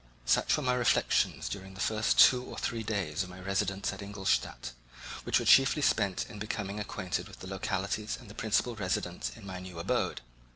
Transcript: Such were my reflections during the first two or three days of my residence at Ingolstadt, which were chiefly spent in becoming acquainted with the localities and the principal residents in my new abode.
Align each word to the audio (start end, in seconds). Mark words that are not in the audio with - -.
Such 0.25 0.57
were 0.57 0.63
my 0.63 0.73
reflections 0.73 1.47
during 1.47 1.75
the 1.75 1.79
first 1.79 2.17
two 2.17 2.43
or 2.43 2.57
three 2.57 2.81
days 2.81 3.21
of 3.21 3.29
my 3.29 3.39
residence 3.39 3.93
at 3.93 4.01
Ingolstadt, 4.01 4.71
which 5.25 5.37
were 5.37 5.45
chiefly 5.45 5.83
spent 5.83 6.25
in 6.27 6.39
becoming 6.39 6.79
acquainted 6.79 7.27
with 7.27 7.39
the 7.41 7.47
localities 7.47 8.17
and 8.19 8.27
the 8.27 8.33
principal 8.33 8.75
residents 8.75 9.31
in 9.37 9.45
my 9.45 9.59
new 9.59 9.77
abode. 9.77 10.21